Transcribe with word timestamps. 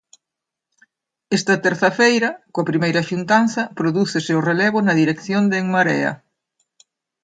Esta 1.37 1.55
terza 1.65 1.89
feira, 1.99 2.29
coa 2.53 2.69
primeira 2.71 3.05
xuntanza, 3.09 3.61
prodúcese 3.79 4.31
o 4.39 4.45
relevo 4.49 4.79
na 4.81 4.97
dirección 5.01 5.43
de 5.47 5.57
En 5.61 5.67
Marea. 5.75 6.13